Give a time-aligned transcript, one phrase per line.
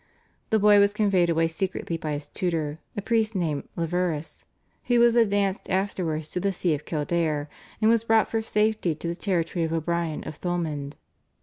[0.49, 4.45] The boy was conveyed away secretly by his tutor, a priest named Leverous,
[4.85, 7.47] who was advanced afterwards to the See of Kildare,
[7.79, 10.95] and was brought for safety to the territory of O'Brien of Thomond.